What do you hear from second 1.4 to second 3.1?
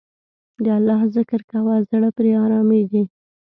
کوه، زړه پرې آرامیږي.